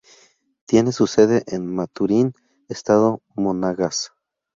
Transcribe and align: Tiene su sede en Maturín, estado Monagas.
Tiene 0.65 0.91
su 0.93 1.05
sede 1.05 1.43
en 1.45 1.67
Maturín, 1.67 2.33
estado 2.69 3.21
Monagas. 3.35 4.11